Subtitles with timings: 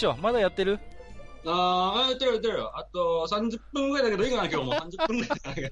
[0.00, 0.78] よ大将まだやってる？
[1.44, 2.70] ああ、やってるやってるよ。
[2.78, 5.70] あと30分ぐらいだけどいいかな、今日も 30分ぐらいだけど。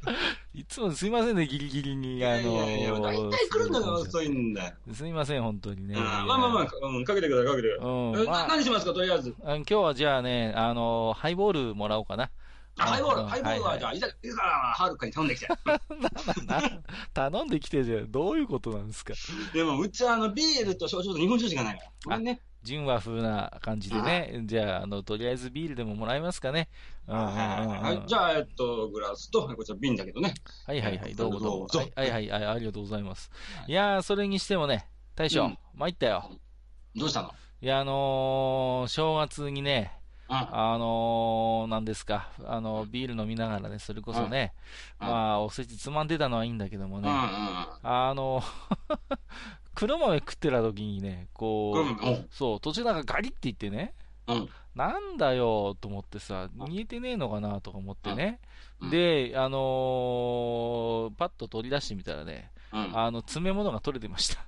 [0.52, 2.16] いつもすいませんね、ギリギリに。
[2.16, 4.74] いやいやいや、大体来るのが遅いんだよ。
[4.92, 5.94] すいません、本当にね。
[5.94, 7.92] まあまあまあ、うん、かけてください、かけてください。
[7.92, 9.34] うんえまあ何しますか、とりあえず。
[9.44, 12.30] あ今日はじゃあね、あのハイボールもらおうかな。
[12.78, 15.46] あハイボール、うんハイボールは、はいじゃあ、いざ、いざから、はるかに頼んできて。
[16.46, 16.62] な
[17.14, 19.14] 頼んできてじゃどういうことなんですか？
[19.54, 21.90] でも、うちはあの、ビールと焼酎と日本酒しかないから。
[22.06, 22.42] ごめんね。
[22.62, 24.42] 純和風な感じでね。
[24.44, 26.68] じゃあ、あの、とりあえずビールでももらえますかね。
[27.08, 30.34] うんうんうんうんはい、じゃあ、えっと、グラスと、こちら瓶だけどね。
[30.66, 31.68] はいはいはい、どうもどうも。
[31.96, 33.30] はいはいはい、ありがとうございます。
[33.66, 36.30] いやー、それにしてもね、大将、うん参ったよ。
[36.94, 37.32] どうしたの？
[37.62, 39.92] いや、あのー、正月にね、
[40.28, 44.52] ああのー、なんですか、あの、ビール飲みながらね、それこそね、
[45.00, 47.08] うんまあ、おせちつまんでたのはいいんだけどもね。
[47.08, 48.42] あの、
[49.80, 53.94] 黒豆食ってた時にね、こう、そう、途中なんかガリって言ってね、
[54.26, 54.48] うん。
[54.74, 58.40] なんだよと思ってさ、煮えてねえのかなとか思ってね、
[58.82, 62.98] うんで、あのーパッと取り出してみたらね、うん。
[62.98, 64.44] あの、詰め物が取れてました。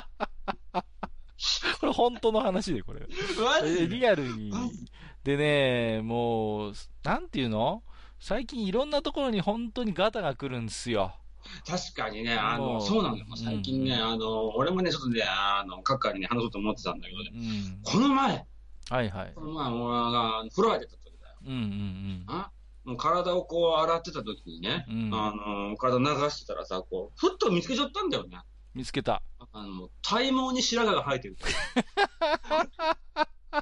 [1.80, 3.06] これ本当の話で、これ。
[3.86, 4.50] リアルに。
[5.24, 6.72] でね、もう、
[7.04, 7.82] なんていうの？
[8.18, 11.16] 最近いろんなところに本当にガタが来るんですよ。
[11.66, 13.26] 確かにね、あの、そうなんだよ。
[13.36, 17.82] 最近ね、うんあの、俺もね、ちょっとね、あの、係に話そうと思ってたんだけどね、うん。
[17.82, 18.46] この前、
[18.90, 19.40] はいはいこ。
[19.42, 21.36] の前、俺が風呂入ってた時だよ。
[21.46, 22.50] うんうんあ
[22.84, 25.32] もう体をこう洗ってた時にね、うんあ
[25.70, 28.40] の、体流してたらさ、こう、ふっと見つけちゃったんだよね。
[28.74, 29.22] 見つけた。
[29.52, 31.36] あの、体毛に白髪が生えてる。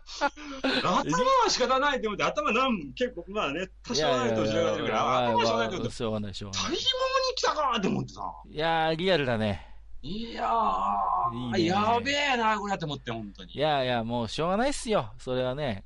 [0.82, 1.04] 頭は
[1.48, 6.64] 仕方ないと思って、頭なん結構、まあね、多少ないと白髪出るから、頭はしょうがないと思って、しょうがない、しょうがない。
[6.64, 8.22] 体毛に来たかって思ってさ。
[8.48, 9.66] いやー、リアルだね。
[10.02, 13.52] いやー、いいねやべえな、これって思って、本当に。
[13.52, 15.12] いやいや、もうしょうがないっすよ。
[15.18, 15.84] それはね。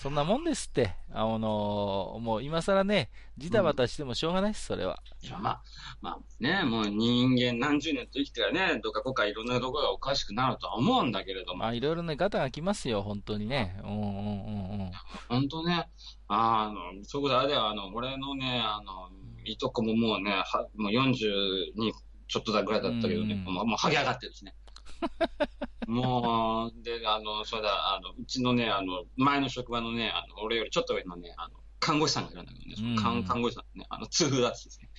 [0.00, 0.94] そんなもんですって。
[1.12, 5.02] あのーもう今更ね、ジタバタしてもしょうがないっす、それは。
[5.20, 5.62] いや、まあ、
[6.00, 13.78] まあね、もう人間何十年と生きてらね、どっかこっかいろんなところがおかしくなるとは思うんだけれども、まあ、いろいろね、ガタが来ますよ、本当にね。
[13.84, 14.90] うんうんうんうん。
[15.28, 15.86] 本当ね、
[16.28, 19.10] あの、そことあれだよ、あの、俺のね、あの、
[19.44, 21.92] いとこももうね、はもう40に
[22.26, 24.54] ちょっとだぐらいだったけどね、うんもう、もう、はげ上がってるしね。
[25.86, 34.90] もう、で、あの、そうだ、あの、うちのね、あの、前の職場のね、あの、俺よりちょっと上のね、あの、看護師さんがいるんだけどね、看うん看護師さんね、あの、痛風だってね。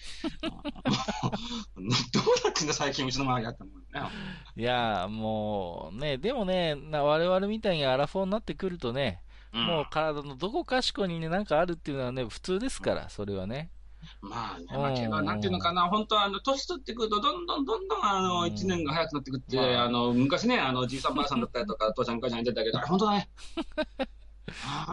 [0.42, 4.12] あのもう どうなってんだ、最近うちの周りだったもんね。
[4.58, 13.70] いやー、もうね、でもね、な我々みたいにアラフォーになってくるとね、うんもう体のどこかしこにね、なんかあるっていうのはね、普通ですから、それはね。
[14.22, 14.96] まあね、まあ、うん。
[14.96, 18.24] けど、なんていうのかな、本当あの、年取ってくると、どんどんどんどん、あうん。
[18.24, 19.84] の、一年が早くなってくって、まあ。
[19.84, 23.30] あの、昔ね、あの、じいさんばあさんだったりとか、父ちゃん母ちゃん言ってたけど、 本当だね。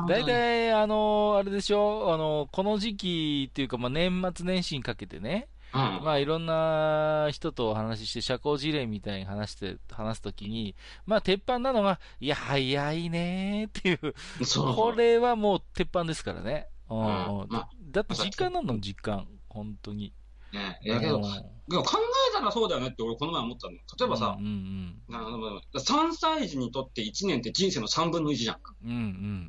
[0.09, 10.75] 大体、あのあれでしょ、あのこの時期っていうか、まあ、年末年始にかけてね、うん、まあ、いろんな人とお話しして、社交辞令みたいに話して、話すときに、
[11.07, 14.75] まあ、鉄板なのが、いや、早いねーっていう、そう。
[14.75, 16.69] これはもう鉄板ですからね。
[16.89, 16.99] うん。
[16.99, 17.05] うん。
[17.51, 19.27] まあだって実感なんの、実感。
[19.49, 20.13] 本当に。
[20.53, 21.23] ね、いやけど、うん
[21.69, 21.99] でも考
[22.33, 23.81] えたらそうだよねって俺この前思ったのよ。
[24.01, 28.75] 例えばさうん、うんあの3歳児にとって1年って人生の3分の1じゃんか。
[28.83, 28.91] うん。
[28.91, 29.01] うんう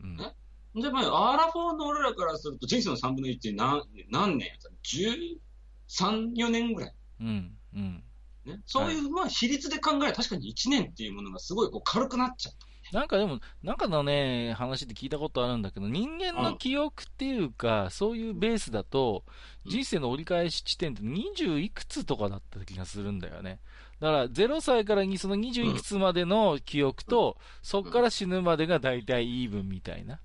[0.08, 0.36] んね
[0.76, 6.94] で、まあ、アラフォーの俺らからすると人生の3分の1って何何年やった ?13、4年ぐらい。
[7.22, 7.28] うん。
[7.28, 8.04] うんうん。
[8.46, 12.69] ね、そういう、まあ、比率で考え、確かに1年っていうものがすごいこう軽くなっちゃった。
[12.92, 19.34] なんかでも、なんかのね、話で聞いたことあるんだけど、人間の記憶っていうか、そういうベースだと、うん
[19.70, 23.60] 人生の折り返し地点って20いくつとかだった気がするんだよね。
[24.00, 30.20] だから、0歳からにその20いくつまでの記憶と、そっから死ぬまでが大体イーブンみたいな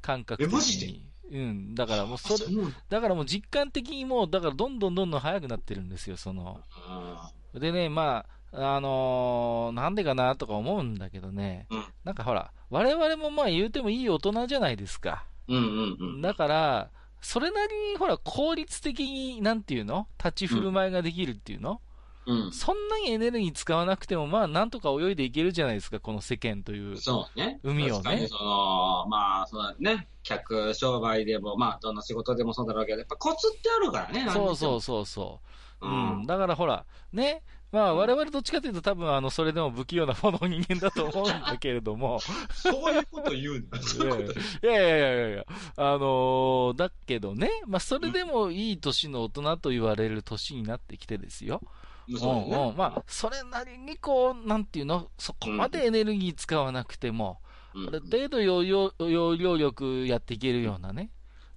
[0.00, 1.08] 感覚的に。
[1.30, 1.74] うん。
[1.74, 2.44] だからもうそれ
[2.90, 6.60] だからもう実感的にもう、だからどんどんどんどん早くなってるんですよ、その。
[6.86, 15.24] あでね、まあ、あのーなんでかなとか思うんだけどね、うんなんかほら、我々もまあ言うてもいい大人じゃないですか。
[15.48, 16.20] うんうんうん。
[16.20, 16.90] だから、
[17.20, 20.08] それなりに、ほら、効率的に、なんていうの？
[20.18, 21.80] 立ち振る舞いができるっていうの、
[22.26, 22.52] うん。
[22.52, 26.96] そんなにエネルギー使わなくても、まあ、なんとか泳いでいけるじゃないですか、この世間という。
[26.96, 27.60] そうね。
[27.62, 30.08] 海をね確かにその、まあ、そうだね。
[30.22, 34.28] 客商売でも、まあ、どんな仕事でもそうだろうけど、やっぱコツってあるからね。
[34.32, 34.80] そうそうう。
[34.80, 35.48] そうそう。
[35.82, 36.22] ううん。
[36.22, 36.26] ん。
[36.26, 37.42] だからほら、ね。
[37.72, 42.20] まあ、我々どっちかというと多分、あの、それでも不器用な方の人間だと思うんだけれども。
[42.52, 45.44] そういうこと言うの そういうこといやいやいやいやいや、
[45.76, 51.62] あのーだけどね、まあ、それでもいい年の大人と言われる年になってきてですよ。
[52.18, 52.76] そうんねうん。
[52.76, 57.40] まあ、それなりにこう、なんていうの、そこまでエネルギー使わなくても、
[57.74, 58.92] うんある程度容
[59.36, 61.10] 量力やっていけるようなね。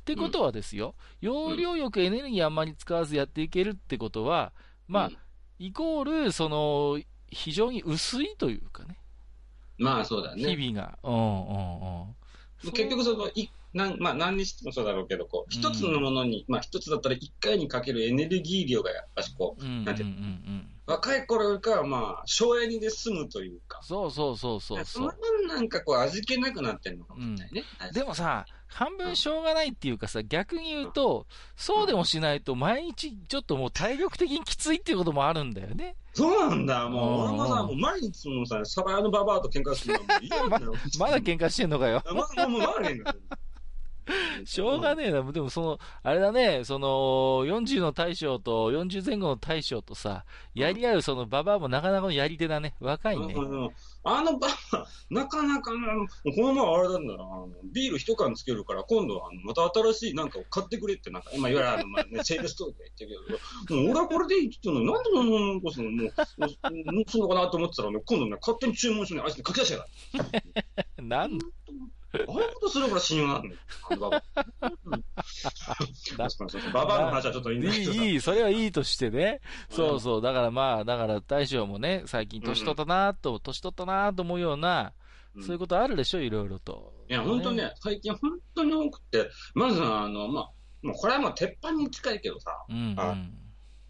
[0.06, 4.54] ってことはですよ、容量よくエネルギーあんまり使わずやっていけるってことは、
[4.88, 5.18] まあ、うん
[5.58, 7.00] イコール、その、
[7.30, 8.98] 非常に薄いというかね、
[9.78, 10.56] まあ、そうだね。
[10.56, 11.00] 日々が。
[11.04, 12.02] うんうん
[12.66, 12.72] うん。
[12.74, 20.75] 結局その、いなんまあ、何にしてもそうだろうけど、こう、一つのものに、まあ、一つだったら一回にかけるエネルギー量がやっぱしこう、うんうんうんうなんてん。
[20.86, 25.08] 若い頃よりかは、まあ、省エネで済むというか、そうそうそうそうその。
[25.08, 27.64] 分なんかこう、味気なくなってるのかもしれないね。
[27.92, 35.96] でもさ、半分しょうがないっていうかさ、逆に言うと、そうでもしないと毎日ちょっともう体力的にきついっていうこともあるんだよね。
[36.14, 40.74] そうなんだ、もう、うん俺もさ、もう毎日もうさ、サバ屋のババアと喧嘩するのもう嫌なんだよ。
[41.00, 42.04] まだ喧嘩してんのかよ。
[42.14, 43.22] まだ、もう、まだ喧嘩する。
[44.46, 45.24] しょうがねえな。
[45.32, 46.88] でもその、あれだね、その、
[47.46, 52.76] 40の大将と40前後の大将とさ、やり合うそのババアもなかなかのやり手だね。
[52.80, 53.36] 若いね。
[54.04, 54.48] あのババ
[54.80, 55.88] ア、なかなかな、
[56.36, 57.26] この前あれなんだな、
[57.74, 69.86] ビール一缶つけるから、今度はまた新しいなんかを買ってくれって、なんか、まあ、いわゆるあの、まあね、セールストークで言ってるけど、もう俺はこれでいいって言ってんのに、なんでそんなのこそ、もう、そうかなと思ってたらね、今度ね、勝手に注文してね、あいつに書き出しやが
[70.98, 71.08] る。
[71.08, 71.40] なん
[72.28, 73.56] ああいうことするから信用なんだよ、
[73.90, 74.24] ババア。
[77.02, 78.04] の話はちょっといいんだけどさ。
[78.04, 79.42] いい、それはいいとしてね。
[79.70, 80.22] そうそう。
[80.22, 85.06] だからまあ、だから大将もね、最近年取ったなと、年取ったなと思うような、うん
[85.42, 86.94] そういうことあるでしょ、いろいろと。
[87.10, 90.52] いや、本当ね、最近本当に多くて、まずあの、まあ、
[90.82, 92.96] もうこれはもう鉄板に近いけどさ、うん、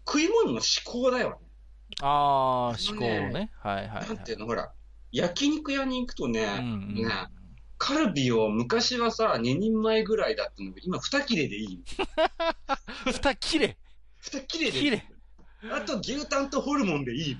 [0.06, 1.36] 食い物の思考だよね。
[2.02, 3.52] ああ、思考ね。
[3.60, 4.08] はいはい、はい。
[4.08, 4.72] なんていうの、ほら、
[5.12, 6.94] 焼肉屋に行くとね、う。
[6.94, 7.04] ね、
[7.78, 11.84] カルビを昔はさ、2人前ぐらいだったのが、今2切れでいい。
[13.12, 13.76] 二切れ
[14.22, 15.02] 2切れでいい。
[15.70, 17.36] あと牛タンとホルモンでいい。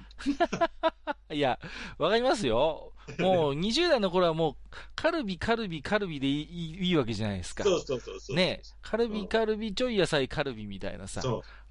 [1.34, 1.58] いや、
[1.98, 2.92] わかりますよ。
[3.18, 4.56] もう20代の頃はもう、
[4.94, 7.62] カルビ、カルビ、カルビでいいいいわけじゃないですか。
[7.62, 8.36] そうそうそうそう。
[8.36, 11.22] ねカルビ、カルビ、ちょい野菜カルビみたいなさ。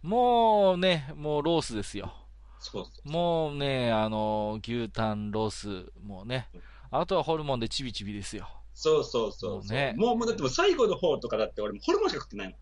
[0.02, 2.14] もうね、もうロースですよ。
[2.60, 3.10] そうそう。
[3.10, 6.50] もうね、あの、牛タン、ロース、もうね。
[6.92, 8.48] あとはホルモンでチビチビですよ。
[8.74, 12.58] そうそうそうもうねもう、もうだってもう最後の方とかだって俺もホルモンしか食ってないもん。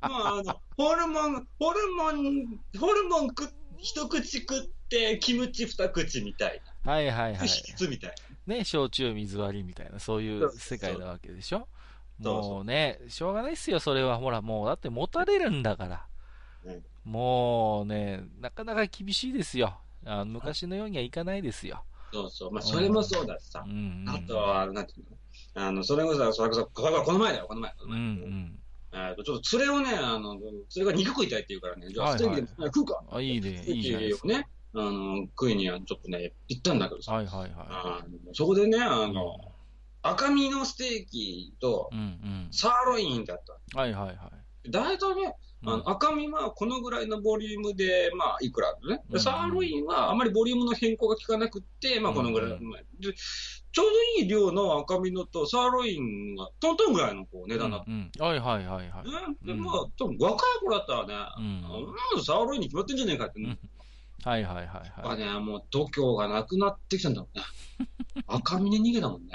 [0.00, 7.44] まあ、あの、ホルモン、ホルモン、ホルモンく、一口食って、キムチ二口みたいはいはいはな。
[7.44, 7.48] い。
[7.48, 8.14] 質みたい
[8.46, 11.68] ね、焼酎水割りみたいな、そういう世界なわけでしょ？
[12.22, 14.18] そうそうもうね、しょうがないっすよ、それは。
[14.18, 16.06] ほら、もう、だって持たれるんだから。
[16.64, 19.78] うんもうね、なかなか厳しいですよ。
[20.04, 21.82] あの昔のようにはいかないですよ。
[22.12, 22.20] な。
[22.22, 22.52] そうそう。
[22.52, 23.68] まあ、それもそうだしさう。
[23.68, 23.74] ん、う
[24.04, 24.04] ん。
[24.08, 25.16] あとは、なんていうの？
[25.54, 27.70] あの、それこそ、それこそ、この前だよ、この前。
[27.70, 28.58] こうん、うの前ん。
[28.92, 33.00] えーと、ちょっと連れをね、あの、連れが肉食いたいって言うからね、じゃあ、ステーキでも食うか。
[33.10, 37.12] あ、いいね、いいじゃなね、あの、食いにはちょっとね、行ったんだけどさ。
[37.12, 39.12] はいはいはあのそこでね、あい。
[39.12, 39.36] の、
[40.02, 42.48] 赤身のステーキとうん、うん。
[42.50, 43.78] サーロインだった。
[43.78, 44.70] はいはいはい。
[44.70, 45.34] 大体ね、
[45.66, 49.02] あうんの赤身はこのぐらいのボリュームで、まあ、いくらね。
[49.08, 52.50] うんでサーロインはあまりボリュームの変更が効かなくって、まあ、このぐらい。
[52.50, 52.58] う
[52.98, 53.14] で
[53.72, 57.84] ちょうどいい量の赤身のとサーロインがトントンぐらいのこう値段だった。
[57.88, 58.26] うんうん。
[58.26, 59.04] はいはいはいはい。
[59.06, 61.64] ねで、うんまあ、多分若い頃だったらね、うん
[62.16, 63.58] うん、サーロインに決まってんじゃねえかって、うん
[64.24, 64.92] はいはいはいはい。
[65.02, 67.44] あね、もう度胸がなくなってきたんだろうね。
[68.26, 69.32] 赤身で逃げたもんね。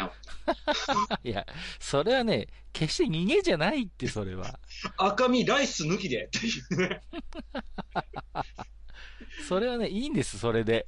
[1.24, 1.46] いや、
[1.80, 4.60] それはね、決して逃げじゃないって、それは。
[4.98, 7.02] 赤身ライス抜きでっていうね。
[9.48, 10.86] それはね、いいんです、それで。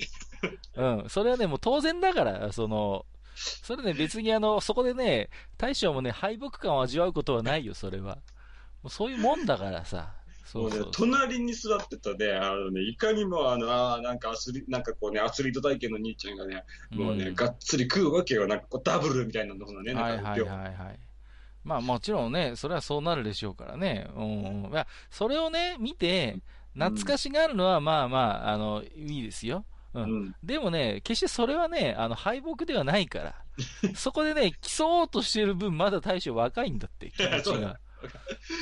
[0.76, 1.10] うん。
[1.10, 8.16] それはね、もう当然だから、その、それね、別にあの、そこでね、大将もね、敗北感を味わうことはないよ、それは。
[8.82, 10.14] もうそういうもんだからさ。
[10.48, 18.48] そうそうもうね、隣に座ってたね、あのね、いかにもあの、あーなんかアスリ、なんかこうね、アスリート体験の兄ちゃんがね、もうね、んがっつり食うわけよ。
[18.48, 21.00] なんかこうダブルみたいなのね、はいはいなんか量はいはい。
[21.64, 24.10] まあもちろんね、それはそうなるでしょうからね。
[24.16, 24.70] うん。
[24.72, 26.40] いや、それをね、見て、
[26.74, 29.66] 懐かしがるのはまあまあ、あの、いいですよ。
[29.94, 30.00] う。
[30.02, 30.36] うんん。
[30.44, 33.36] でもね、決してそれはね、あの、敗北ではないから。
[33.96, 37.80] そこでね、競おうとしてる分、まだ大将若いんだって、気持ち そうが。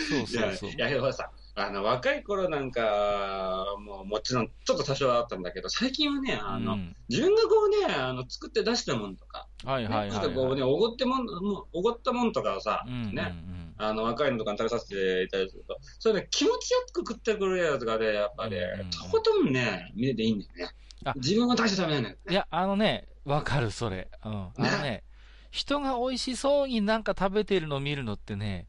[0.09, 0.77] そういや、そうそうい。
[0.77, 10.71] や、でもさ、あの、若い頃なんか、もうもちろん、ちょっと多少はあったんだけど、最近はね、あの、うん自分がこうね、あの、作って出したもんとか、はいはいはい、なんかこうね、はい。
[10.71, 11.27] おごってもん、
[11.71, 13.35] おごったもんとかをさ、うんうんうんね、
[13.77, 20.71] あの、若いのとかに食べさせていただいたりすると、それね、気持ちよく食ってくれるやつがね、やっぱねうんうん、とことんね、見れていいんだよね
[21.05, 21.13] あ。
[21.15, 22.21] 自分が大してダメなんだよね。
[22.31, 24.09] いや、あのね、わかる、それ。
[24.25, 24.31] うん。
[24.31, 25.03] あのね、
[25.51, 28.67] 人が美味しそうになんか食べてるの見るのってね、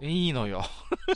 [0.00, 0.08] うん。
[0.08, 0.62] いいのよ。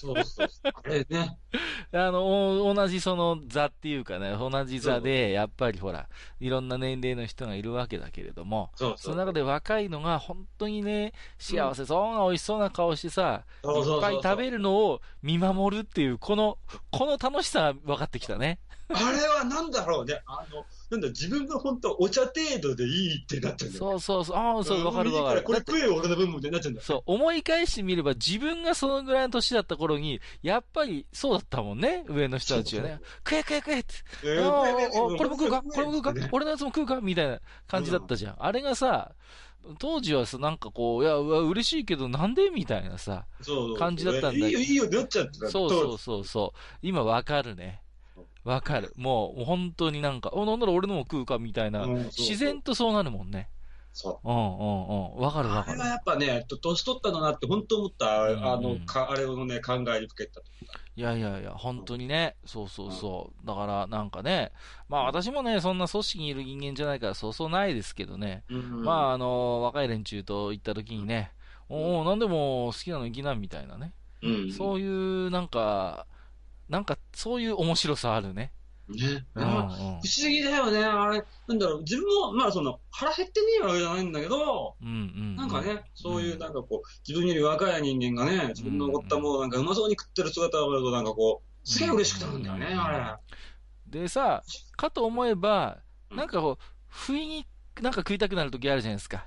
[0.01, 0.73] そうそうそう。
[0.85, 1.39] あれね。
[1.93, 6.09] あの、お同じその座っていうかね、同じ座で、やっぱりほら、
[6.41, 8.99] いろんな年齢の人がいるわけだけれども、そうそう。
[8.99, 16.59] その中で若いのが本当にね、幸せそうな美味しそうな顔してさ、いっぱい食べるのを見守るっていう、この、
[16.91, 18.59] この楽しさが分かってきたね。
[18.91, 20.23] あれはなんだろうね。
[20.27, 23.79] あの、なんだ、自分が本当お茶程度でいいってなってんだよ。
[23.79, 25.43] そうそうそう、ああ、そう、分かる分かる。
[25.43, 26.87] これ食えよ、俺の分もってなっちゃうんだよ。
[26.87, 33.01] そう、思い返してみれば自分がそのぐらいの年だった頃に、やっぱりそうだったもんね、上の人たちはね。
[33.29, 33.95] 食え食え食えって。
[34.23, 38.37] これも食うかこれも食うかね俺のやつも食うかみたいな感じだったじゃん。
[38.39, 39.13] あれがさ、
[39.79, 43.27] 当時はさ、なんかこう、いや、うわ嬉しいけどなんでみたいなさ。
[43.79, 45.51] 感じだったんだけどいいよ、いいよなっちゃってた。
[45.51, 46.79] そうそうそうそう。
[46.81, 47.83] 今わかるね。
[48.45, 48.93] わかる。
[48.97, 51.83] もう本当になんか、お、なんなら俺のも食うかみたいな。
[51.85, 53.49] うんそうそう自然とそうなるもんね。
[53.93, 54.29] そう。
[54.29, 55.23] うんうんうん。
[55.23, 55.87] わかるわかるあれは。
[55.87, 60.47] やっぱね、と年取ったのなって本当思った、うんあの、かあれをね、考えにふけたと。
[60.97, 62.37] いやいやいや、本当にね。
[62.45, 63.47] そうそうそう。
[63.47, 64.53] だからなんかね。
[64.89, 68.45] まあ私もね、そんな組織にいる人間じゃないからそうそうないですけどね。
[68.49, 71.33] うんまああの、若い連中と行った時にね、
[71.69, 73.93] おお、なんでも好きなの行きなみたいなね。
[74.23, 74.53] うん。
[74.53, 76.07] そういうなんか、
[76.69, 78.53] なんかそういう面白さあるね。
[78.89, 79.27] ね。
[79.35, 80.85] うんうんあ不思議だよね。
[80.85, 85.37] あれ、なんだろう、自分も、まあその、腹減ってねえわけじゃないんだけど、うんうん。
[85.37, 93.19] なんかね、そういうなんかこう、自分より若い人間がね、自分のおごったものなんかうまそうに食ってる姿を見るとなんかこう、すげえ嬉しくなるんだよね、うんあ
[93.87, 94.43] でさ、
[94.77, 95.79] かと思えば、
[96.11, 97.47] うんなんかこう、不意に
[97.81, 99.27] なんか食いたくなる時あるじゃないですか。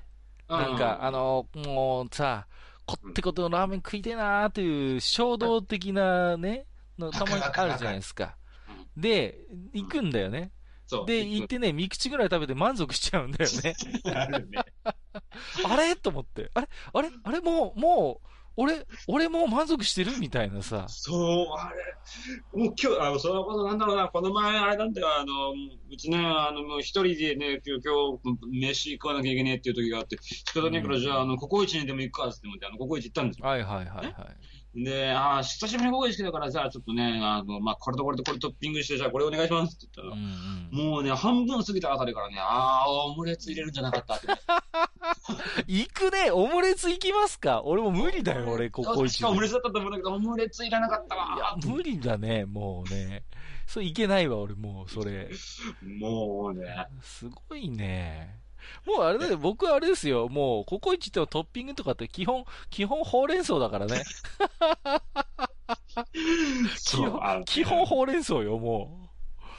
[0.49, 0.55] れ。
[0.55, 2.47] なんか、あの、もうさ、
[2.85, 6.65] こってことのラーメン食いてえなーっていう衝動的なね、
[7.01, 8.37] のたまにあるじゃないですか。
[8.95, 9.39] で、
[9.73, 10.51] 行くんだよね。
[11.05, 13.75] で、行ってね、三口ぐらい食べて満足しちゃうんだよね。
[14.13, 14.59] あるね。
[15.65, 15.95] あれ？
[15.95, 16.51] と思って。
[16.53, 16.67] あれ？
[16.93, 17.09] あれ？
[17.23, 17.39] あれ？
[17.39, 18.27] もう、もう、
[18.57, 20.17] 俺、俺もう満足してる？
[20.19, 20.85] みたいなさ。
[20.89, 22.59] そう、あれ。
[22.59, 25.51] もう今日、あの、そのことなんだろうな、この前あれなんだよ、あの、
[25.89, 33.47] うちね、あの、もう一人でね、今日、今日、飯食わなきゃいけねえっていう時があって、仕方ねえから、じゃあ、あの、ココイチにでも行くかって思って、あの、ココイチ行ったんですよ。
[33.47, 34.15] はいはいはいはい。
[34.73, 40.91] で、ああ、久しぶりにココイチ来たから、じゃあ、ちょっとね、あの、まあ、これとこれとこれトッピングして、じゃあ、これお願いしますって言ったうら、んうん。
[40.91, 44.27] もうね、半分過ぎたあたりからね、ああ、オムレツ入れるんじゃなかったって。
[45.67, 53.23] 行くねオムレツ行きますか俺も無理だよ、俺、ここ一確かオムレツだったと思うんだけど、オムレツいらなかったいやわ。、無理だね、もうね。
[53.67, 55.29] それいけないわ、俺もう、それ。
[55.99, 56.87] もうね。
[57.01, 58.39] すごいね。
[58.85, 60.27] もうあれだよ、僕はあれですよ。
[60.29, 64.03] もう、ココイチってトッピングとかって基本、基本ほうれん草だからね。
[66.85, 69.09] 基本、基本ほうれん草よ、も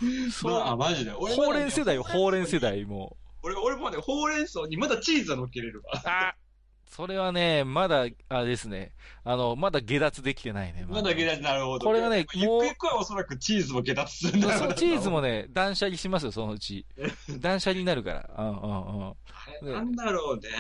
[0.00, 0.30] う。
[0.30, 0.52] そう。
[0.52, 1.12] まあ、マジで。
[1.12, 2.78] 俺ほうれん世代よ、ほうれん世代。
[2.78, 6.34] 代、も俺、俺もね、ほうれん草にまだチーズは乗っけれるわ。
[6.94, 8.92] それはね、まだ、あれですね。
[9.24, 10.84] あの、まだ下脱できてないね。
[10.86, 11.86] まだ下脱なるほど。
[11.86, 16.84] これはねゆもうくゆくはおそらくチーズも下脱するんだろチーズもね、断捨離しますよ、そのうち。
[17.40, 18.30] 断捨離になるから。
[18.36, 19.06] うんうんうん。
[19.08, 19.14] あ
[19.62, 20.50] れなんだろうね。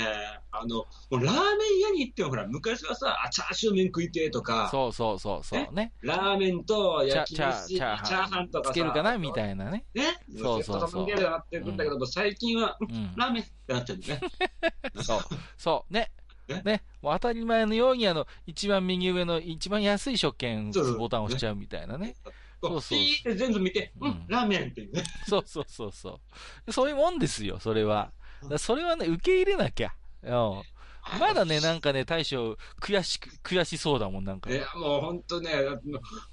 [0.52, 5.92] あの、もうラーメン屋に行ってもほら、昔はさ、あ、チャーシュー麺食いてえとか、そうそうそうそうね。
[6.00, 9.84] ラーメンと焼き飯、チチャャーハンとかさ、つけるかなみたいなね。
[9.92, 10.18] ね。
[10.38, 13.12] そうそうそうセットみたいになってくんだけど、最近は、うん。
[13.16, 14.28] ラーメンってなっちゃうんだよね。
[15.04, 15.20] そう。
[15.58, 15.92] そう。
[15.92, 16.10] ね。
[16.54, 16.82] ねね。
[17.00, 22.14] もう当たり前のように、あの、一番右上の一番安い食券ボタンを押しちゃうみたいなね。
[22.60, 25.02] こそうそうピーって全部見て、ううんん、ラーメンっていうね。
[25.28, 26.20] そうそうそうそ
[26.66, 26.72] う。
[26.72, 28.12] そういうもんですよ、それは。
[28.58, 29.92] それはね、受け入れなきゃ。
[30.22, 30.62] うん。
[31.18, 34.50] まだね、なんかね、大将、悔しく、悔しそうだもん、なんか。
[34.50, 35.50] いや、もう本当ね、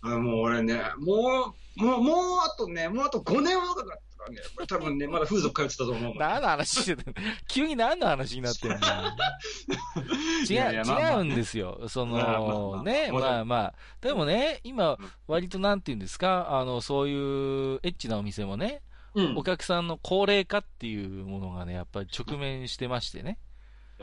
[0.01, 6.13] あのもう俺ね、もう、もう、もうあとね、もうあと5年はかかったからね、これ多分ね、まだ風俗通ってたと思う。
[6.17, 7.15] 何の話してたの
[7.47, 8.79] 急に何の話になってんの違
[10.53, 11.88] いやいうやまあまあ違うんですよ。
[11.88, 13.73] そまあまあまの、あね、まあまあまあ。
[14.01, 18.81] でもね、今うん、割となんて言うんですか、あの、そういうエッチなお店もね、
[19.15, 23.39] うんお客さんの高齢化っていうものがね、やっぱり直面してましてね。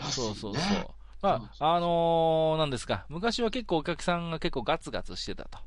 [0.00, 0.87] そうそうそうね。
[1.23, 5.58] まあ、あのー、なんですか、昔は結構お客さんが結構ガツガツしてたと。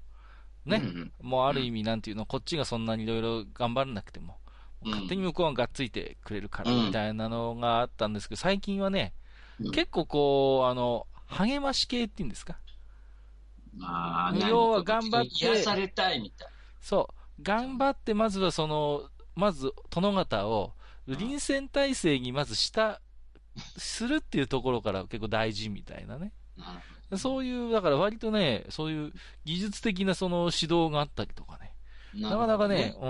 [0.70, 0.78] ね。
[0.78, 4.38] うんもうある意味なんていうの、こっちがそんなにいろいろ頑張らなくても、
[4.84, 4.92] うん。
[4.92, 9.14] 勝手に向こうががっついてくれるからみたいなのがあったんですけど、最近はね、
[9.60, 9.72] うん。
[9.72, 12.58] 結構こう、あの、励まし系っていうんですか？
[13.76, 16.48] まあ、要は頑張って癒されたいみたい。
[16.82, 17.44] そう。
[17.44, 20.74] 頑張って、まずはその、まず、殿方を、
[21.08, 23.02] 臨戦態勢にまずした、
[23.78, 26.32] するっていうところから結構大事みたいなね。
[27.10, 27.18] な。
[27.18, 29.14] そういう、だから割とね、そういう
[29.46, 31.74] 技術的なその指導があったりとかね。
[32.16, 33.08] なかなかね、う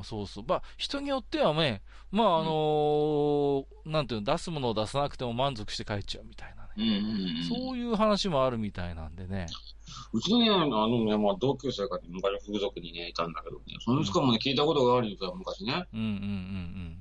[0.00, 0.44] ん、そうそう。
[0.46, 6.68] まあ、人によってはね、まあ、あのーなんていうの、出すものを出さなくても満足して帰っちゃうみたいなね。
[6.76, 6.90] うんうん
[7.38, 7.44] うん。
[7.44, 9.46] そういう話もあるみたいなんでね。
[10.12, 15.86] うちのね、あのね、まあ、同級生がね、昔風俗にね、いたんだけどね、その人もね、聞いたことがあるんですよ、昔ね。
[15.94, 16.98] うんうんうん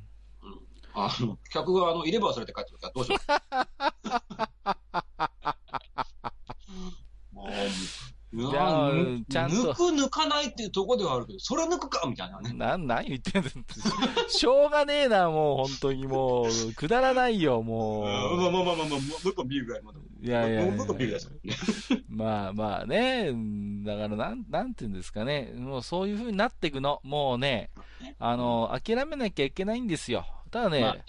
[0.94, 3.22] あの、客が、あの、入れ歯忘れて帰ってきたらどうしよう。
[8.34, 12.08] ちゃんと抜く抜かないっていうところではあるけど、それ抜くか？
[12.08, 12.46] みたいなうん。
[12.46, 12.54] ね。
[12.54, 13.50] なん、何言ってんの
[14.30, 19.92] しょうがねえな、もう、本当にもう、くだらないよ、もまあまあまあまあまあ、もう一本ビールぐらいま。
[19.92, 21.20] いやいやいやもうビール。
[22.08, 27.02] まあまあね、うんだからなん、なんていうんですかね、もうそういう風になっていくの。
[27.04, 27.70] もうね、
[28.18, 30.26] あの、諦めなきゃいけないんですよ。
[30.52, 31.02] ただね、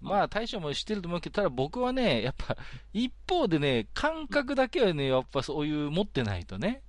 [0.00, 2.56] まあ、大将も知ってると思うけど、ただ僕はね、やっぱ、
[2.94, 6.82] 一方でね、感覚だけはね、やっぱそういう持ってないとね。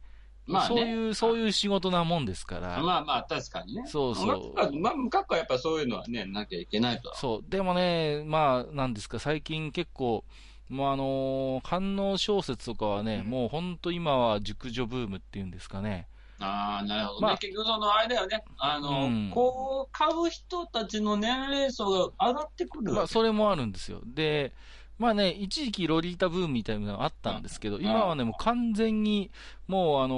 [0.46, 2.82] まあねそういう、そういう仕事なもんですから。
[2.82, 3.84] まあまあ、確かにね。
[3.88, 7.16] そうそうまあ、まあ、昔からやっぱそういうのはね、なきゃいけないとは。
[7.16, 7.50] そう。
[7.50, 10.24] でもね、まあ、なんですか、最近結構、
[10.70, 16.08] もうあのー官能小説とかはね、うんもう本当今は熟女ブームっていうんですかね。
[16.39, 17.27] ああ、なるほどね。
[17.27, 18.44] まあ結局その、あれだよね。
[18.58, 22.94] あの、うんこう、買う人たちの年齢層が上がってくる。
[22.94, 24.01] まあ、それもあるんですよ。
[24.06, 24.53] で、
[24.98, 29.29] まあね、一時期ロリータブームみたいなのがあったんですけど、うん今はね、もう完全に、
[29.67, 30.15] もうあの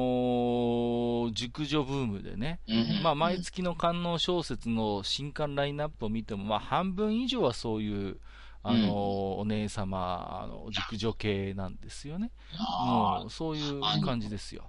[1.29, 8.19] ー熟女ブームでね、うんうんまあ、毎月の観音小説の新刊ラインナップを見ても、まあ、半分以上はそういう、
[8.63, 8.91] あのー
[9.39, 12.31] お姉様、あの、熟女系なんですよね。
[12.57, 14.63] あもう、そういう感じですよ。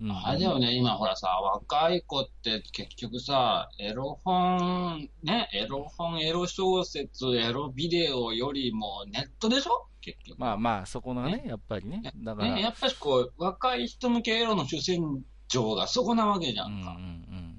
[0.00, 9.86] うんああれだよね、今ほらさ、若い子って結局さ、エロ本、ね、エロ本、エロ小説、エロビデオよりもネットでしょ？
[10.00, 10.38] 結局。
[10.38, 12.00] まあまあ、そこのね、やっぱりね。
[12.16, 16.96] だから、ね、やっぱりこう、若い人向けエロの主戦場がそこなわけじゃうんうんんか。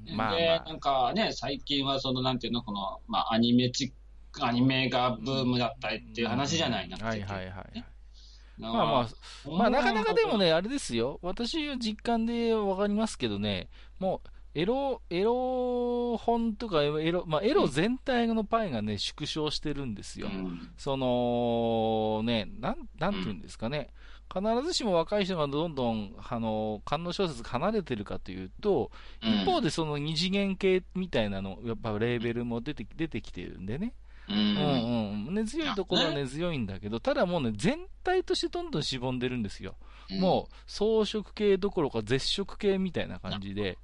[0.10, 0.16] うん。
[0.18, 3.92] まあなんかね、最近はその、なんていうの、この、まあ、アニメチッ
[4.32, 6.90] ク、アニメがブームだったりっていう話じゃない？
[6.90, 6.98] な。
[7.00, 7.06] あ。
[7.06, 7.76] はいはいはい。
[7.76, 7.86] ね
[8.62, 11.20] まあまあ、あまあなかなかでも、ね、あれですよ。
[11.22, 13.70] 私は実感でわかりますけどね、
[14.00, 20.28] もう、エロ、エロ本とか、エロ、まあエロ全体のパイがね、縮小してるんですよ。
[20.28, 23.90] うんその、ね、なん、なんていうんですかね。
[24.34, 33.94] 必ずしも若い人がどんどん、あの、観音小説離れてるかというと、一方でその二次元系みたいなの、やっぱレーベルも出て、出てきてるんでね。
[34.32, 35.34] ううんんうん。
[35.36, 39.76] 根強いところは根強いんだけど、ただもうね、全体としてどんどんしぼんでるんですよ。
[40.20, 43.78] もう、装飾系どころか絶食系みたいな感じで、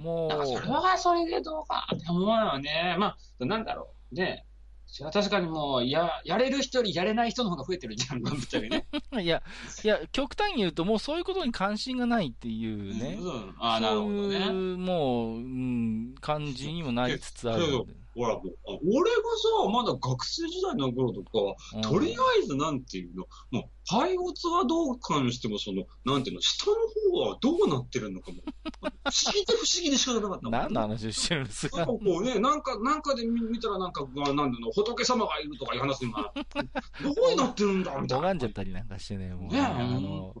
[0.00, 2.96] もなんかそれはそれでどうかって思うよね。
[2.98, 4.14] まあ、なんだろう。
[4.14, 4.46] ね。
[4.86, 8.86] それは確かにもう、や、やれる人よりやれない人の方が増えてるじゃん、ぶっちゃけね。
[9.12, 9.42] う、 いや、
[9.84, 13.16] いや、極端に言うともうそういうことに関心がないっていうね。
[13.20, 13.54] うん。
[13.60, 14.38] ああ、なるそうほどね。
[14.38, 17.94] いう、もう、うん、感じにもなりつつあるんで。
[18.14, 19.16] ほら、もうあ俺が
[19.64, 21.82] さ、まだ学生時代の頃とかは、うん。
[21.82, 26.74] とりあえずなんていうの、もう、廃物はどうかにしても、その、なんていうの、下の
[27.22, 28.38] 方はどうなってるのかも。
[28.82, 30.52] 不思議で不思議で仕方なかったもん。
[30.52, 31.76] 何の話をしてるんですか？
[31.78, 36.32] なんかこうね、なんか、なんかで見見たらなんか、まあなんだろう、仏様がいるとかいう話にな、
[37.02, 37.98] どうなってるんだ？
[38.00, 38.28] みたいな。
[38.28, 39.60] 拝んじゃったりなんかしてね、もう、ねえ。
[39.62, 40.34] あの、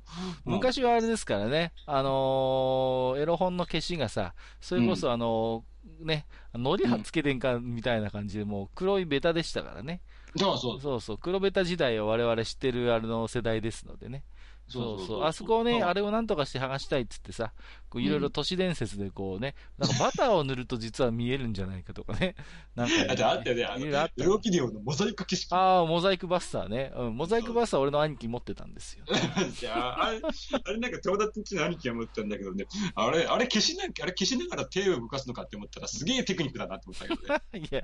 [0.46, 0.52] うん。
[0.52, 10.00] 昔はあれですからね、あのーエロ本の消しがさ、それこそあのーね、のりはつけてんかみたいな感じで、もう黒いベタでしたからね。
[10.36, 10.80] そうそう。
[10.80, 14.24] そうそう、黒ベタ時代を我々知ってるあの世代ですのでね。
[14.68, 15.24] そうそう。
[15.24, 17.52] あそこをね、あれをなんとかして剥がしたいっつってさ、
[17.98, 22.36] いろいろ都市伝説でこうね、なんかバターを塗ると実は見えるんじゃないかとかね。
[22.76, 25.48] なんか、あ、じゃああったよね、あの、ったエロビデオのモザイク消し。
[25.50, 26.92] ああ、モザイクバスターね。
[26.94, 29.04] うん、モザイクバスター俺の兄貴持ってたんですよ。
[29.10, 37.40] いや、あれ、あれなんか友達んちの兄貴が持ってたんだけどね、あれ、あれ消しな、あれ消しながら手を動かすのかって思ったらすげえテクニックだなって思ったけどね。
[37.70, 37.82] いや、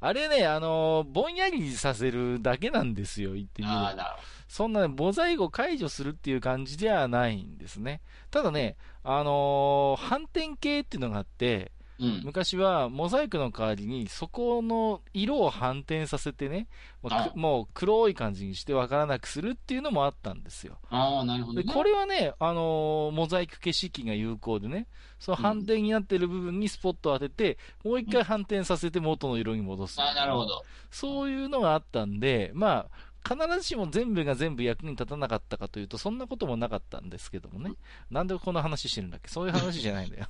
[0.00, 3.94] あれね、あのーぼんやりさせるだけなんですよ、言ってみれああ、ば。
[3.94, 4.10] なる
[4.48, 8.00] そんなね、モザイクを解除するっていう感じではないんですね。
[8.30, 12.22] ただね、あのー反転系っていうのがあって、うん。
[12.24, 16.68] 昔はモザイクの代わりに、そこの色を反転させてね、
[17.02, 20.78] もうくあもう黒い感じにして分からなくするっていうのもあったんですよ。
[20.90, 21.72] ああ、なるほど、で、ね。
[21.72, 24.86] これはね、あのーモザイク消し器が有効でね、
[25.18, 30.00] その反転になってる部分にスポットを当てて、もう一回反転させて元の色に戻す。
[30.00, 30.64] ああ、なるほど。
[30.90, 37.72] そういうのがあったんで、まあ、必ずしも全部が全部役に立たなかったかというと、そんなこともなかったんですけどもね。
[38.10, 39.28] なんでこの話してるんだっけ？
[39.28, 40.26] そういう話じゃないんだよ。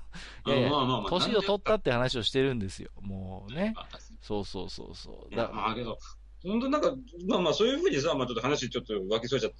[0.46, 2.90] いやいやまあまあまあ年を取ったって話をしてるんですよ。
[3.00, 3.72] もうね。
[3.76, 3.88] まあ
[4.20, 5.36] そうそうそうそう。
[5.36, 5.98] だまあけど、
[6.44, 6.94] 本当なんか、
[7.28, 9.52] まあまあそういうふうにさ、まあちょっと話ちょっと分けそうちゃっ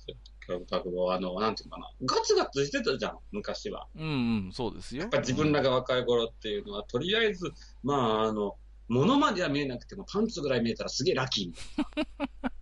[0.69, 1.91] たけど、あの、なんていうのかな。
[2.05, 3.87] ガツガツしてたじゃん、昔は。
[3.97, 4.03] うん
[4.47, 5.03] うん、そうですよ。
[5.03, 8.57] やっぱ自分らが若い頃っていうのは、とりあえず、まああの、
[8.89, 11.55] 物までは見えなくても、パンツぐらい見えたらすげえラッキーみ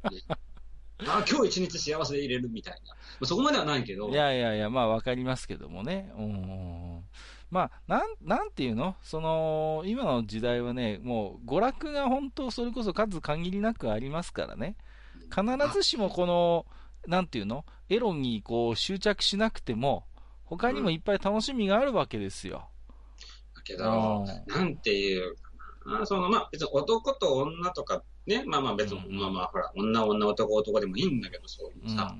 [0.02, 0.38] たいな。
[1.00, 2.94] ねあ今日一日幸せでいれるみたいな。
[2.94, 6.12] まあそこまではないけど、いやいやいや、まあわかりますけどもね。
[6.16, 7.04] うん。
[7.48, 8.96] まあ、なん、なんていうの？
[9.02, 14.74] その、今の時代はね、もう娯楽が本当それこそ数限りなくありますからね。
[15.30, 16.66] 必ずしもこの、
[17.06, 17.64] なんていうの？
[17.88, 20.04] エロにこう執着しなくても、
[20.44, 22.68] 他にもいっぱい楽しみがあるわけですよ。
[23.54, 25.37] だけど、うんなんていう
[25.85, 31.96] かな、そのまあ別に男と女とかね、まあまあ別に、うんまあまあほら、女女男男でもいいんだけど、そういううん。
[31.96, 32.16] さ、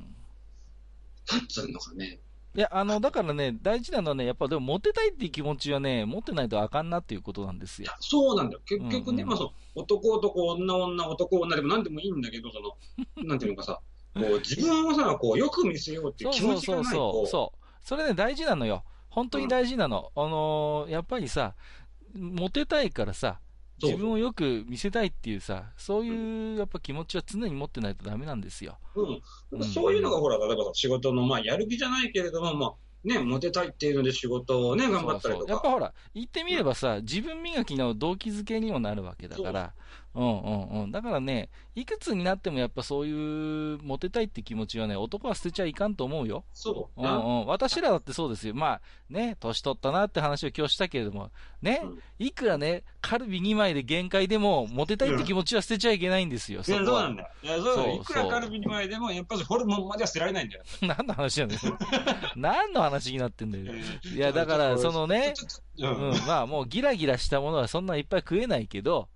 [1.33, 2.21] なんつうのかね。
[2.55, 8.61] いや、あの、だからね、大事なのはね、やっぱでもモテたいっていう気持ちはね、持ってないとあかんなっていうことなんですよそうなんだよ。
[8.65, 12.77] 結局ね、うんうんまあそう、男男、女女、男女でも何でもいいんだけど、その、
[13.29, 13.81] なんていうのかさ、
[14.15, 17.27] こう自分をさ、こうよく見せようっていそうう気そうそう持ちがないと、そう。
[17.27, 17.67] そう。
[17.83, 18.85] それね、大事なのよ。
[19.11, 20.11] 本当に大事なの。
[20.15, 21.55] あのーやっぱりさ、
[22.15, 23.46] モテたいからさ、そう
[23.83, 28.79] 自分をよく見せたいっていうさ、そういうやっぱ気持ちは常に持ってないとダメなんですよ。
[28.95, 29.23] うん。
[29.53, 29.65] うん。
[29.65, 32.75] そういうのがほら、例えばさ仕事の、まあ、やる気じゃないけれども、まあ、
[33.07, 35.47] ね、モテたいっていうので仕事をね、頑張ったりそうとか。
[35.47, 35.49] そう。
[35.51, 39.75] やっぱほら、言ってみればさ、自分磨きの動機づけにもなるわけだから、
[40.17, 40.91] うんうんうん。
[40.91, 46.45] だからね、いくつになってもやっぱそういうモテたいって気持ちはね、男は捨てちゃいかんと思うよ。
[46.55, 47.01] そう。
[47.01, 47.47] うんうん。
[47.47, 48.55] 私らだってそうですよ。
[48.55, 57.29] まあ、ね、年取ったなって話を今日したけれども、ね、うんいくらね、カルビ2枚で限界でも、モテたいって気持ちは捨てちゃいけないんですよ、いや、そこはそうなんだよ。
[57.43, 57.95] いや、そうだそうよ。
[57.97, 60.65] いくらカルビに前でも、やっぱりホルモンまでは捨てられないんだよ。
[60.83, 61.61] 何の話なんだよ。
[62.37, 63.65] 何の話になってんだよ。
[63.75, 65.35] いや、だから、そのね、
[65.79, 69.09] ううんん、まあもうギラギラしたものはそんないっぱい食えないけど、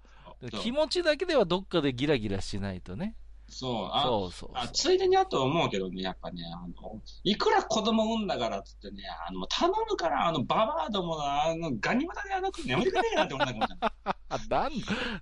[0.48, 3.16] 気持ちだけではどっかでギラギラしないとね。
[3.48, 14.19] そう、あ、そうそうあそついでにあと思うけどね、やっぱね、あの、いくら子供産んだからっつってね、あの、頼むから、あの、ババアどもの、あの、ガニ股でやらなくてやめてくれやって思ったかもしれない。
[14.48, 14.72] なん、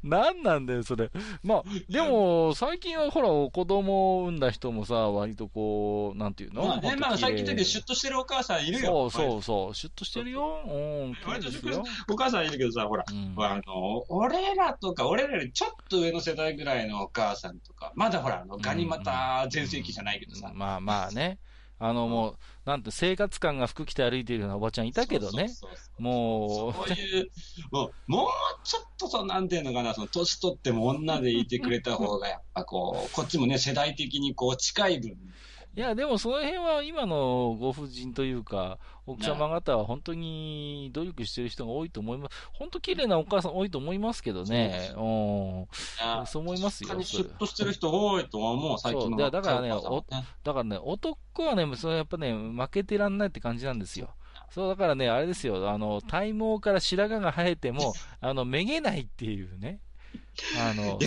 [0.02, 1.10] なんなんだよ、それ。
[1.42, 6.66] まあ、でも、最近はほら、子供を産んだ人もさ、割とこう、なんていうの？
[6.66, 8.86] まあね、まあ最近だけでシュッとしてるお母さんいるよ。
[8.86, 10.60] そうそうそう、シュッとしてるよ。
[10.66, 11.82] うん、割とですよ。
[12.08, 20.52] お母さんいるけどさ、ほら、うんあの、俺らとか、俺らよりちょっと上の世代ぐらいのお母さんとか、まだほら、あの、ガニ股全盛期じゃないけどさ。
[20.54, 21.38] まあまあね。
[21.80, 25.48] あのもう、なんて生活感が服着て歩いてるようなおばちゃんいたけどね。
[25.98, 27.30] もう、そういう、
[27.70, 28.28] もう、もう
[28.62, 35.16] ちょっとその、なんていうのかな、その、年取っても女でいてくれた方が、やっぱこう、こっちもね、世代的にこう、近い分、
[35.78, 42.36] いや、でもその辺は今のご婦人というか、奥様方は本当に努力してる人が多いと思います。
[42.52, 44.90] 本当綺麗なお母さん多いと思いますけどね。
[44.96, 44.96] うん。
[46.26, 49.30] そう思いますよシュッとしてる人多いとは思う、最近の。
[49.30, 50.04] だからねお
[50.42, 54.10] だからね、男はね、それやっぱね、負けてらんないって感じなんですよ。
[54.50, 59.78] そう、だからね、あれですよ、あの、体毛から白髪が生えても、 あの、めげないっていうね。
[60.58, 60.98] あの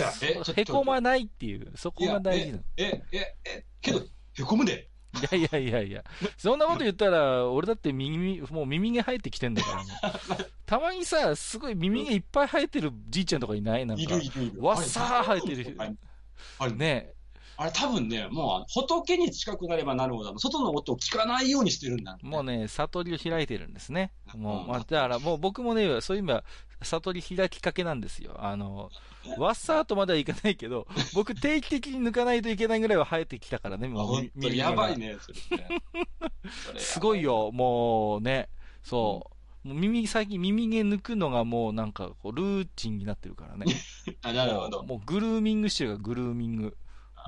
[0.56, 2.62] へこまないっていう、そこが大事なの。
[2.78, 4.00] え、え、え、え、けど、
[4.38, 4.88] へこむで。
[5.14, 6.04] いやいやいやいや、
[6.38, 9.84] そんなこと言ったら、俺だって耳、もう耳毛生えてきてんだか
[10.30, 10.46] らね。
[10.64, 13.84] たまにさ、すごい耳毛いっぱい生えてるじいちゃんとかいない？
[13.84, 14.02] なんか。
[14.02, 14.62] いるいるいる。
[14.62, 17.12] わっさー生えてるね
[17.56, 24.12] あれ多分ね、もう仏に近くなればなるほど、外の音を聞かないようにしてるんだ、もうね、悟りを開いてるんですね。
[24.34, 26.44] もう、うんまあ、だからもう僕もね、そういう意味は、
[26.82, 28.34] 悟り開きかけなんですよ。
[28.38, 28.90] あの、
[29.38, 34.98] ワッサーとまではいかないけど、 僕定期的に抜かないといけないぐらいは生えてきたからね、もう本当にやばい。
[34.98, 35.68] ね、それね
[36.66, 37.22] それすごい。
[37.22, 38.48] よ、もうね、
[38.82, 39.30] そ
[39.64, 39.68] う。
[39.68, 43.66] もう耳、最近耳毛抜くのがもうなんかこうルーチンになってるからね。
[44.22, 44.86] あ、なるほどもう。
[44.88, 46.76] もうグルーミングしてるから、グルーミング。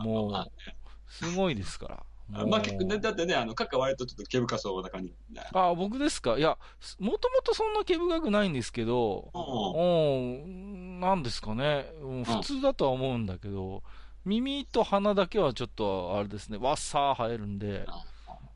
[0.00, 0.46] もうあ、
[1.06, 2.02] すごいですから。
[2.46, 5.12] まあ、結構だってね、あの、カッ割とちょっと毛深そうな感じ。
[5.52, 6.38] あ、僕ですか？
[6.38, 6.56] いや、
[6.98, 10.42] もともとそんな毛深くないんですけど、うん。
[10.42, 13.82] うん、なんですかね、うん、普通だとは思うんだけど、
[14.24, 17.86] 耳と鼻だけはちょっと、あれですね、わっさー生えるんで、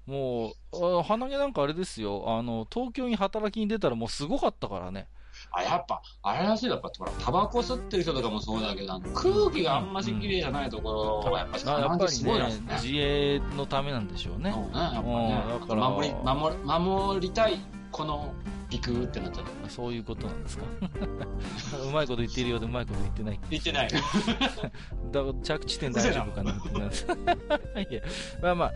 [0.07, 5.09] もう、あ鼻毛なんかあれですよ、あの、東京に働きに出たらもうすごかったからね。
[5.53, 14.53] あ、やっぱ、あれらしいよやっぱ、ほら、タバコ吸ってる人とかもそうだけど、空気があんまし綺麗じゃないところは、やっぱやっぱりね、自衛のためなんでしょうね。
[14.53, 17.59] そうね、やっぱね守り、守り、守りたい、
[17.91, 18.35] この、
[18.71, 19.71] ビクってなっちゃった。
[19.71, 20.65] そういうことなんですか。
[21.89, 23.41] うまいこと言ってるようでうまいこと言ってない。
[23.51, 23.89] 言ってない。
[25.11, 26.85] だから着地点大丈夫かなってな
[27.81, 28.03] いや、
[28.43, 28.73] まあまあ、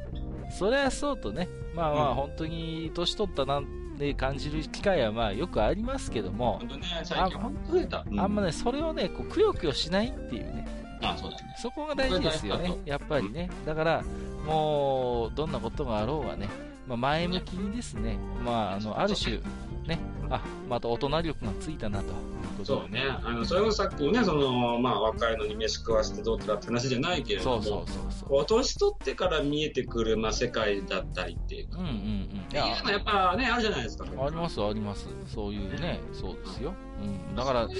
[0.51, 8.05] それはそうとね、まあまあ、うん本当に年取ったなんで感じる機会はまあよくありますけども本、当ね、最近本当増えた。
[8.19, 10.67] あんまね、それをね、こうくよくよしないっていうね、
[11.03, 11.55] あ、そうだね。
[11.57, 13.51] そこが大事ですよねやっぱりね。
[13.67, 14.05] だから、
[14.47, 16.49] もう、どんなことがあろうがね、
[16.87, 19.41] まあ、前向きにですね、まあ、あの、ある種、
[19.87, 19.99] ね、
[20.31, 22.19] あ、また大人力がついたなというこ
[22.53, 23.03] とでそうね。
[23.23, 28.29] あの、それもさっきね、その、まあ、若いのに飯食わしてどうとかって話じゃないけれども、そうそうそうそう。
[28.29, 31.97] こう年取ってから見えてくる、まあ、世界だったりっていうか、うんうんうん。
[31.97, 34.05] いっていうのはやっぱね、あるじゃないですか。
[34.05, 35.09] ありますあります。
[35.27, 36.75] そういうね、そうですよ。
[37.01, 37.37] うん。
[37.37, 37.75] だから、ね、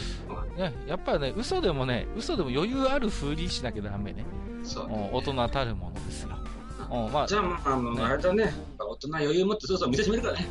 [0.87, 4.25] やっぱりね、嘘でもね、嘘でも余裕ある風にしなきゃダメね。
[4.65, 6.37] そううん大人たるものですよ。
[6.91, 10.49] うん、まあじ、ゃあ、まあ、あの、ねあれだね、大人余裕持ってそろそろ店閉めるからね。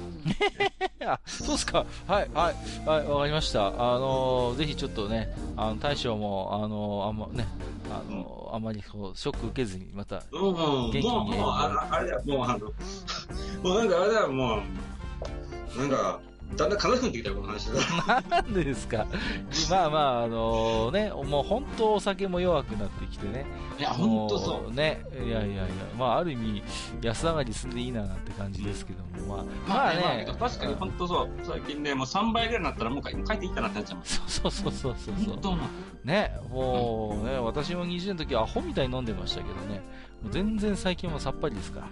[1.06, 1.86] あ、そうっすか。
[2.08, 3.68] はい、はい、はい、わかりました。
[3.68, 7.48] あのーぜひちょっとね、あの、大将も、あのーあんまね、
[7.90, 12.66] あのーあまりこう、ショック受けずに、また、うん、元気にもう、もう、ああれだよ、もう、あの、
[13.64, 14.58] もうなんかあれだよ、も
[15.76, 16.20] う、なんか、
[16.56, 17.68] だんだん悲しくなってきたよ、この話。
[17.68, 19.06] なんでですか？
[19.70, 23.46] まあまあ、あのーね、もう本当お酒も弱くなってきてね。
[23.80, 24.64] いや、ほんとそう。
[24.64, 25.64] もね、いやいやいや、
[25.98, 26.64] まあある意味、
[27.02, 31.30] 安上がりすんでいいななんて感じですけども、まあ、まあね、まあ確かに本当そう。
[31.44, 34.06] 最近ね、もう3倍ぐらいになったらもう帰帰っていいかなってなっちゃうもん。
[34.06, 35.40] そうそうそうそうそう本。
[35.42, 35.58] 当。
[36.04, 39.82] ね、もうね、私も20の時アホみたいに飲んでましたけどね、
[40.32, 41.88] 全然最近はさっぱりですから。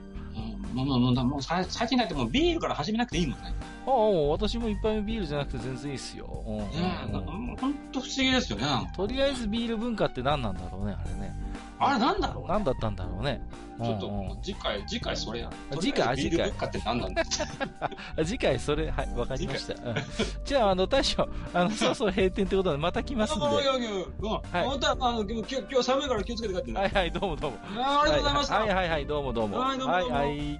[0.72, 3.54] うんもう、もう、もう、もうさ最近だってもうビールから始めなくていいもんね。
[3.86, 6.44] ああ、私も一杯目ビールじゃなくて全然いいっすよ。
[6.48, 6.66] うんね
[7.08, 8.66] え、なんかうんもう本当不思議ですよね。
[8.96, 11.34] とりあえずビール文化って何なんだろうね、あれね。
[11.80, 13.42] あれなんだろう何だったんだろうね。
[13.82, 15.50] ちょっとうんうん次回、次回それや。
[15.80, 17.24] 次回とりあえずビール文化って何なんだ？
[17.80, 17.90] あ
[18.26, 19.74] 次回それ、はい、わかりました。
[19.76, 19.96] うん
[20.44, 23.46] じゃあ、あの、大将、あの、 そろそろ閉店ってことでまた来ますんで。
[23.46, 24.06] あいはやいやいやうん。
[24.70, 26.86] 本当は、あの、今日、今日寒いから気をつけて帰ってね。
[26.86, 27.58] いはい、どうもどうも。
[27.78, 28.60] あありがとうございました。
[28.60, 29.60] はいはいはい、どうもどうも。
[29.60, 30.60] はいどうもどうもはいはい。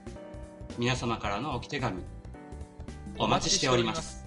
[0.77, 2.01] 皆様からの置き手紙、
[3.17, 4.20] お待ちしております。